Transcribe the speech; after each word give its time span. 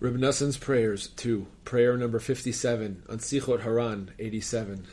Reb 0.00 0.16
Prayers 0.60 1.08
2, 1.08 1.48
Prayer 1.64 1.96
number 1.96 2.20
57, 2.20 3.02
on 3.08 3.18
Sichot 3.18 3.62
Haran 3.62 4.12
87. 4.20 4.86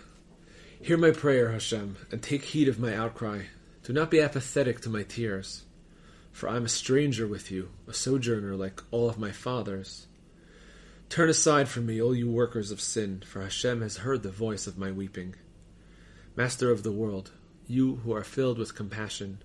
Hear 0.82 0.98
my 0.98 1.12
prayer, 1.12 1.52
Hashem, 1.52 1.96
and 2.12 2.24
take 2.24 2.42
heed 2.42 2.68
of 2.68 2.80
my 2.80 2.96
outcry. 2.96 3.44
Do 3.84 3.94
not 3.94 4.10
be 4.10 4.20
apathetic 4.20 4.82
to 4.82 4.90
my 4.90 5.04
tears, 5.04 5.66
for 6.32 6.50
I 6.50 6.56
am 6.56 6.66
a 6.66 6.70
stranger 6.70 7.28
with 7.28 7.52
you, 7.52 7.70
a 7.88 7.94
sojourner 7.94 8.56
like 8.56 8.82
all 8.90 9.08
of 9.08 9.20
my 9.20 9.32
fathers. 9.32 10.08
Turn 11.08 11.30
aside 11.30 11.70
from 11.70 11.86
me, 11.86 12.02
all 12.02 12.16
you 12.16 12.28
workers 12.28 12.72
of 12.72 12.82
sin, 12.82 13.22
for 13.28 13.44
Hashem 13.44 13.84
has 13.84 13.98
heard 13.98 14.24
the 14.24 14.32
voice 14.32 14.66
of 14.66 14.80
my 14.80 14.92
weeping. 14.92 15.36
Master 16.36 16.72
of 16.72 16.82
the 16.82 16.92
world, 16.92 17.30
you 17.68 17.98
who 17.98 18.12
are 18.12 18.24
filled 18.24 18.58
with 18.58 18.74
compassion, 18.74 19.44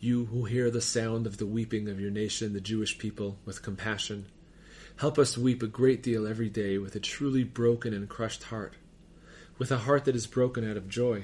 you 0.00 0.24
who 0.24 0.46
hear 0.46 0.72
the 0.72 0.80
sound 0.80 1.24
of 1.28 1.36
the 1.36 1.46
weeping 1.46 1.88
of 1.88 2.00
your 2.00 2.10
nation, 2.10 2.52
the 2.52 2.60
Jewish 2.60 2.98
people, 2.98 3.38
with 3.44 3.62
compassion, 3.62 4.26
Help 4.98 5.16
us 5.16 5.38
weep 5.38 5.62
a 5.62 5.68
great 5.68 6.02
deal 6.02 6.26
every 6.26 6.48
day 6.48 6.76
with 6.76 6.96
a 6.96 7.00
truly 7.00 7.44
broken 7.44 7.94
and 7.94 8.08
crushed 8.08 8.42
heart, 8.44 8.74
with 9.56 9.70
a 9.70 9.78
heart 9.78 10.04
that 10.04 10.16
is 10.16 10.26
broken 10.26 10.68
out 10.68 10.76
of 10.76 10.88
joy. 10.88 11.22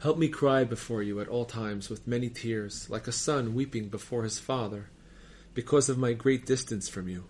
Help 0.00 0.18
me 0.18 0.28
cry 0.28 0.62
before 0.62 1.02
you 1.02 1.18
at 1.18 1.26
all 1.26 1.46
times 1.46 1.88
with 1.88 2.06
many 2.06 2.28
tears, 2.28 2.90
like 2.90 3.06
a 3.06 3.12
son 3.12 3.54
weeping 3.54 3.88
before 3.88 4.24
his 4.24 4.38
father, 4.38 4.90
because 5.54 5.88
of 5.88 5.96
my 5.96 6.12
great 6.12 6.44
distance 6.44 6.86
from 6.86 7.08
you. 7.08 7.24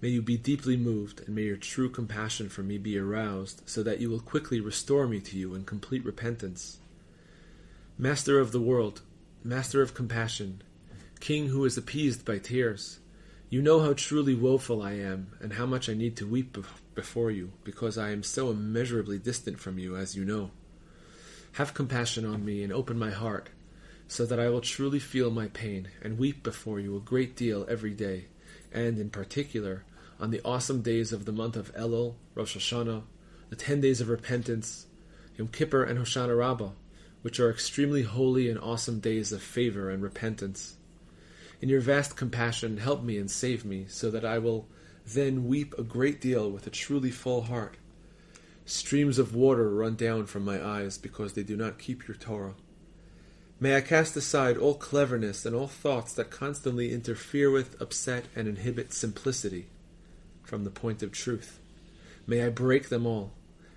May 0.00 0.08
you 0.08 0.22
be 0.22 0.36
deeply 0.36 0.76
moved, 0.76 1.20
and 1.20 1.36
may 1.36 1.42
your 1.42 1.56
true 1.56 1.88
compassion 1.88 2.48
for 2.48 2.64
me 2.64 2.76
be 2.76 2.98
aroused, 2.98 3.62
so 3.66 3.84
that 3.84 4.00
you 4.00 4.10
will 4.10 4.18
quickly 4.18 4.58
restore 4.58 5.06
me 5.06 5.20
to 5.20 5.36
you 5.36 5.54
in 5.54 5.64
complete 5.64 6.04
repentance. 6.04 6.78
Master 7.96 8.40
of 8.40 8.50
the 8.50 8.60
world, 8.60 9.02
Master 9.44 9.82
of 9.82 9.94
compassion, 9.94 10.62
King 11.20 11.46
who 11.46 11.64
is 11.64 11.78
appeased 11.78 12.24
by 12.24 12.38
tears, 12.38 12.98
you 13.50 13.60
know 13.60 13.80
how 13.80 13.92
truly 13.92 14.34
woeful 14.34 14.80
I 14.80 14.92
am, 14.92 15.32
and 15.40 15.54
how 15.54 15.66
much 15.66 15.88
I 15.88 15.94
need 15.94 16.16
to 16.18 16.26
weep 16.26 16.56
before 16.94 17.32
you, 17.32 17.50
because 17.64 17.98
I 17.98 18.10
am 18.10 18.22
so 18.22 18.50
immeasurably 18.50 19.18
distant 19.18 19.58
from 19.58 19.76
you, 19.76 19.96
as 19.96 20.14
you 20.14 20.24
know. 20.24 20.52
Have 21.54 21.74
compassion 21.74 22.24
on 22.24 22.44
me, 22.44 22.62
and 22.62 22.72
open 22.72 22.96
my 22.96 23.10
heart, 23.10 23.50
so 24.06 24.24
that 24.24 24.38
I 24.38 24.48
will 24.50 24.60
truly 24.60 25.00
feel 25.00 25.32
my 25.32 25.48
pain, 25.48 25.88
and 26.00 26.16
weep 26.16 26.44
before 26.44 26.78
you 26.78 26.96
a 26.96 27.00
great 27.00 27.34
deal 27.34 27.66
every 27.68 27.90
day, 27.90 28.26
and, 28.72 29.00
in 29.00 29.10
particular, 29.10 29.84
on 30.20 30.30
the 30.30 30.40
awesome 30.44 30.80
days 30.80 31.12
of 31.12 31.24
the 31.24 31.32
month 31.32 31.56
of 31.56 31.74
Elul, 31.74 32.14
Rosh 32.36 32.56
Hashanah, 32.56 33.02
the 33.48 33.56
ten 33.56 33.80
days 33.80 34.00
of 34.00 34.08
repentance, 34.08 34.86
Yom 35.36 35.48
Kippur, 35.48 35.82
and 35.82 35.98
Hoshana 35.98 36.38
Rabbah, 36.38 36.70
which 37.22 37.40
are 37.40 37.50
extremely 37.50 38.02
holy 38.02 38.48
and 38.48 38.60
awesome 38.60 39.00
days 39.00 39.32
of 39.32 39.42
favor 39.42 39.90
and 39.90 40.04
repentance. 40.04 40.76
In 41.60 41.68
your 41.68 41.80
vast 41.80 42.16
compassion, 42.16 42.78
help 42.78 43.02
me 43.02 43.18
and 43.18 43.30
save 43.30 43.64
me, 43.64 43.84
so 43.88 44.10
that 44.10 44.24
I 44.24 44.38
will 44.38 44.66
then 45.06 45.46
weep 45.46 45.74
a 45.76 45.82
great 45.82 46.20
deal 46.20 46.50
with 46.50 46.66
a 46.66 46.70
truly 46.70 47.10
full 47.10 47.42
heart. 47.42 47.76
Streams 48.64 49.18
of 49.18 49.34
water 49.34 49.68
run 49.68 49.94
down 49.94 50.26
from 50.26 50.44
my 50.44 50.64
eyes 50.64 50.96
because 50.96 51.34
they 51.34 51.42
do 51.42 51.56
not 51.56 51.78
keep 51.78 52.08
your 52.08 52.16
Torah. 52.16 52.54
May 53.58 53.76
I 53.76 53.82
cast 53.82 54.16
aside 54.16 54.56
all 54.56 54.74
cleverness 54.74 55.44
and 55.44 55.54
all 55.54 55.66
thoughts 55.66 56.14
that 56.14 56.30
constantly 56.30 56.92
interfere 56.92 57.50
with, 57.50 57.78
upset, 57.80 58.24
and 58.34 58.48
inhibit 58.48 58.94
simplicity 58.94 59.66
from 60.42 60.64
the 60.64 60.70
point 60.70 61.02
of 61.02 61.12
truth. 61.12 61.58
May 62.26 62.42
I 62.42 62.48
break 62.48 62.88
them 62.88 63.06
all. 63.06 63.32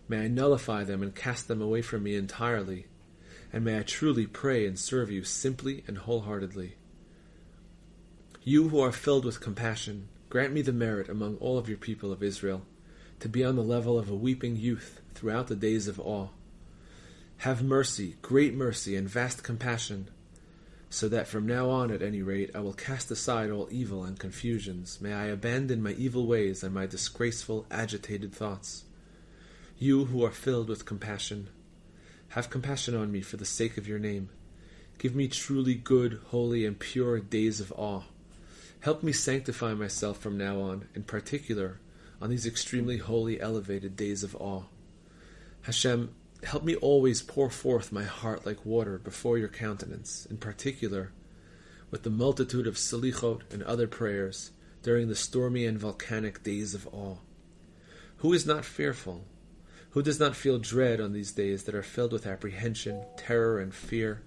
May 0.07 0.25
I 0.25 0.27
nullify 0.29 0.85
them 0.85 1.03
and 1.03 1.13
cast 1.13 1.49
them 1.49 1.61
away 1.61 1.81
from 1.81 2.03
me 2.03 2.15
entirely. 2.15 2.85
And 3.51 3.65
may 3.65 3.77
I 3.77 3.83
truly 3.83 4.25
pray 4.25 4.65
and 4.65 4.79
serve 4.79 5.11
you 5.11 5.23
simply 5.25 5.83
and 5.85 5.97
wholeheartedly. 5.97 6.75
You 8.45 8.67
who 8.67 8.81
are 8.81 8.91
filled 8.91 9.23
with 9.23 9.39
compassion, 9.39 10.09
grant 10.27 10.51
me 10.51 10.61
the 10.61 10.73
merit 10.73 11.07
among 11.07 11.37
all 11.37 11.57
of 11.57 11.69
your 11.69 11.77
people 11.77 12.11
of 12.11 12.21
Israel 12.21 12.63
to 13.21 13.29
be 13.29 13.41
on 13.41 13.55
the 13.55 13.63
level 13.63 13.97
of 13.97 14.09
a 14.09 14.15
weeping 14.15 14.57
youth 14.57 14.99
throughout 15.13 15.47
the 15.47 15.55
days 15.55 15.87
of 15.87 15.97
awe. 15.97 16.27
Have 17.37 17.63
mercy, 17.63 18.17
great 18.21 18.53
mercy, 18.53 18.97
and 18.97 19.07
vast 19.07 19.43
compassion, 19.43 20.09
so 20.89 21.07
that 21.07 21.29
from 21.29 21.47
now 21.47 21.69
on, 21.69 21.89
at 21.89 22.01
any 22.01 22.21
rate, 22.21 22.51
I 22.53 22.59
will 22.59 22.73
cast 22.73 23.09
aside 23.11 23.49
all 23.49 23.69
evil 23.71 24.03
and 24.03 24.19
confusions. 24.19 24.99
May 24.99 25.13
I 25.13 25.27
abandon 25.27 25.81
my 25.81 25.91
evil 25.91 26.27
ways 26.27 26.63
and 26.63 26.73
my 26.73 26.85
disgraceful, 26.85 27.65
agitated 27.71 28.33
thoughts. 28.33 28.83
You 29.77 30.05
who 30.05 30.21
are 30.25 30.31
filled 30.31 30.67
with 30.67 30.85
compassion, 30.85 31.47
have 32.29 32.49
compassion 32.49 32.93
on 32.93 33.09
me 33.09 33.21
for 33.21 33.37
the 33.37 33.45
sake 33.45 33.77
of 33.77 33.87
your 33.87 33.99
name. 33.99 34.27
Give 34.97 35.15
me 35.15 35.29
truly 35.29 35.75
good, 35.75 36.19
holy, 36.25 36.65
and 36.65 36.77
pure 36.77 37.21
days 37.21 37.61
of 37.61 37.71
awe. 37.77 38.03
Help 38.83 39.01
me 39.01 39.13
sanctify 39.13 39.73
myself 39.73 40.17
from 40.17 40.37
now 40.37 40.59
on, 40.59 40.89
in 40.93 41.03
particular, 41.03 41.79
on 42.21 42.29
these 42.29 42.45
extremely 42.45 42.97
holy, 42.97 43.39
elevated 43.39 43.95
days 43.95 44.23
of 44.23 44.35
awe. 44.35 44.63
Hashem, 45.61 46.13
help 46.43 46.65
me 46.65 46.75
always 46.75 47.21
pour 47.21 47.49
forth 47.49 47.93
my 47.93 48.03
heart 48.03 48.45
like 48.45 48.65
water 48.65 48.97
before 48.97 49.37
your 49.37 49.47
countenance, 49.47 50.25
in 50.29 50.35
particular, 50.35 51.13
with 51.91 52.03
the 52.03 52.09
multitude 52.09 52.67
of 52.67 52.75
selichot 52.75 53.43
and 53.53 53.63
other 53.63 53.87
prayers 53.87 54.51
during 54.81 55.07
the 55.07 55.15
stormy 55.15 55.65
and 55.65 55.79
volcanic 55.79 56.43
days 56.43 56.73
of 56.73 56.85
awe. 56.91 57.19
Who 58.17 58.33
is 58.33 58.45
not 58.45 58.65
fearful? 58.65 59.23
Who 59.91 60.03
does 60.03 60.19
not 60.19 60.35
feel 60.35 60.59
dread 60.59 60.99
on 60.99 61.13
these 61.13 61.31
days 61.31 61.63
that 61.63 61.75
are 61.75 61.83
filled 61.83 62.11
with 62.11 62.27
apprehension, 62.27 63.05
terror, 63.15 63.61
and 63.61 63.73
fear? 63.73 64.23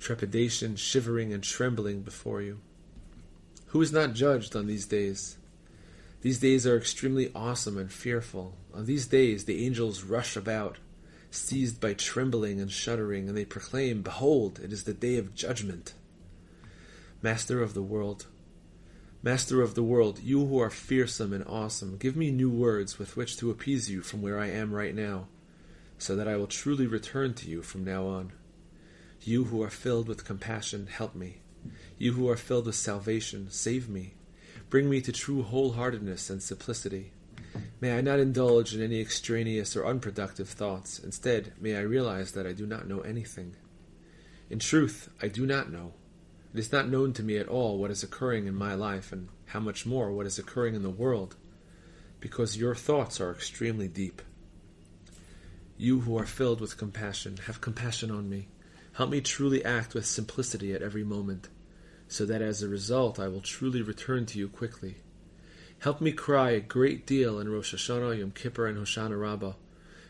Trepidation, 0.00 0.74
shivering, 0.74 1.32
and 1.32 1.44
trembling 1.44 2.02
before 2.02 2.42
you. 2.42 2.58
Who 3.72 3.80
is 3.80 3.90
not 3.90 4.12
judged 4.12 4.54
on 4.54 4.66
these 4.66 4.84
days? 4.84 5.38
These 6.20 6.40
days 6.40 6.66
are 6.66 6.76
extremely 6.76 7.32
awesome 7.34 7.78
and 7.78 7.90
fearful. 7.90 8.54
On 8.74 8.84
these 8.84 9.06
days 9.06 9.46
the 9.46 9.64
angels 9.64 10.02
rush 10.04 10.36
about, 10.36 10.76
seized 11.30 11.80
by 11.80 11.94
trembling 11.94 12.60
and 12.60 12.70
shuddering, 12.70 13.28
and 13.28 13.36
they 13.36 13.46
proclaim, 13.46 14.02
Behold, 14.02 14.60
it 14.62 14.74
is 14.74 14.84
the 14.84 14.92
day 14.92 15.16
of 15.16 15.34
judgment. 15.34 15.94
Master 17.22 17.62
of 17.62 17.72
the 17.72 17.82
world, 17.82 18.26
Master 19.22 19.62
of 19.62 19.74
the 19.74 19.82
world, 19.82 20.18
you 20.18 20.44
who 20.44 20.58
are 20.58 20.68
fearsome 20.68 21.32
and 21.32 21.44
awesome, 21.46 21.96
give 21.96 22.14
me 22.14 22.30
new 22.30 22.50
words 22.50 22.98
with 22.98 23.16
which 23.16 23.38
to 23.38 23.50
appease 23.50 23.90
you 23.90 24.02
from 24.02 24.20
where 24.20 24.38
I 24.38 24.48
am 24.48 24.74
right 24.74 24.94
now, 24.94 25.28
so 25.96 26.14
that 26.16 26.28
I 26.28 26.36
will 26.36 26.46
truly 26.46 26.86
return 26.86 27.32
to 27.34 27.48
you 27.48 27.62
from 27.62 27.84
now 27.84 28.04
on. 28.06 28.32
You 29.22 29.44
who 29.44 29.62
are 29.62 29.70
filled 29.70 30.08
with 30.08 30.26
compassion, 30.26 30.88
help 30.88 31.14
me. 31.14 31.41
You 31.98 32.14
who 32.14 32.28
are 32.28 32.36
filled 32.36 32.66
with 32.66 32.74
salvation, 32.74 33.48
save 33.50 33.88
me. 33.88 34.14
Bring 34.70 34.88
me 34.88 35.00
to 35.02 35.12
true 35.12 35.44
wholeheartedness 35.44 36.30
and 36.30 36.42
simplicity. 36.42 37.12
May 37.80 37.96
I 37.96 38.00
not 38.00 38.20
indulge 38.20 38.74
in 38.74 38.82
any 38.82 39.00
extraneous 39.00 39.76
or 39.76 39.86
unproductive 39.86 40.48
thoughts. 40.48 40.98
Instead, 40.98 41.52
may 41.60 41.76
I 41.76 41.80
realize 41.80 42.32
that 42.32 42.46
I 42.46 42.52
do 42.52 42.66
not 42.66 42.88
know 42.88 43.00
anything. 43.00 43.56
In 44.48 44.58
truth, 44.58 45.08
I 45.20 45.28
do 45.28 45.46
not 45.46 45.70
know. 45.70 45.92
It 46.54 46.58
is 46.58 46.72
not 46.72 46.88
known 46.88 47.12
to 47.14 47.22
me 47.22 47.36
at 47.38 47.48
all 47.48 47.78
what 47.78 47.90
is 47.90 48.02
occurring 48.02 48.46
in 48.46 48.54
my 48.54 48.74
life, 48.74 49.12
and 49.12 49.28
how 49.46 49.60
much 49.60 49.86
more 49.86 50.12
what 50.12 50.26
is 50.26 50.38
occurring 50.38 50.74
in 50.74 50.82
the 50.82 50.90
world, 50.90 51.36
because 52.20 52.56
your 52.56 52.74
thoughts 52.74 53.20
are 53.20 53.30
extremely 53.30 53.88
deep. 53.88 54.22
You 55.76 56.00
who 56.00 56.16
are 56.18 56.26
filled 56.26 56.60
with 56.60 56.76
compassion, 56.76 57.38
have 57.46 57.60
compassion 57.60 58.10
on 58.10 58.28
me. 58.28 58.48
Help 58.94 59.10
me 59.10 59.20
truly 59.20 59.64
act 59.64 59.94
with 59.94 60.04
simplicity 60.04 60.74
at 60.74 60.82
every 60.82 61.04
moment, 61.04 61.48
so 62.08 62.26
that 62.26 62.42
as 62.42 62.62
a 62.62 62.68
result 62.68 63.18
I 63.18 63.28
will 63.28 63.40
truly 63.40 63.80
return 63.80 64.26
to 64.26 64.38
you 64.38 64.48
quickly. 64.48 64.96
Help 65.78 66.00
me 66.00 66.12
cry 66.12 66.50
a 66.50 66.60
great 66.60 67.06
deal 67.06 67.40
in 67.40 67.48
Rosh 67.48 67.74
Hashanah, 67.74 68.18
Yom 68.18 68.32
Kippur, 68.32 68.66
and 68.66 68.78
Hoshana 68.78 69.18
Rabbah, 69.18 69.54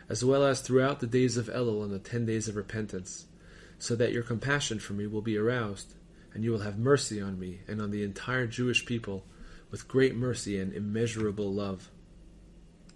as 0.09 0.25
well 0.25 0.45
as 0.45 0.61
throughout 0.61 0.99
the 0.99 1.07
days 1.07 1.37
of 1.37 1.47
Elul 1.47 1.85
and 1.85 1.93
the 1.93 2.01
ten 2.01 2.27
days 2.27 2.49
of 2.49 2.57
repentance, 2.57 3.27
so 3.79 3.95
that 3.95 4.13
your 4.13 4.25
compassion 4.25 4.81
for 4.81 4.95
me 4.95 5.07
will 5.07 5.23
be 5.23 5.39
aroused, 5.39 5.95
and 6.35 6.43
you 6.43 6.51
will 6.51 6.61
have 6.61 6.79
mercy 6.79 7.21
on 7.21 7.39
me 7.39 7.61
and 7.69 7.81
on 7.81 7.93
the 7.93 8.03
entire 8.03 8.47
Jewish 8.49 8.85
people 8.85 9.25
with 9.71 9.89
great 9.89 10.17
mercy 10.17 10.59
and 10.59 10.73
immeasurable 10.73 11.53
love. 11.53 11.89